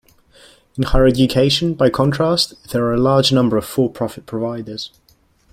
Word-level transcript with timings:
In 0.77 0.81
higher 0.81 1.05
education, 1.05 1.75
by 1.75 1.91
contrast, 1.91 2.69
there 2.71 2.83
are 2.85 2.93
a 2.95 2.99
large 2.99 3.31
number 3.31 3.55
of 3.55 3.65
for-profit 3.67 4.25
providers. 4.25 4.89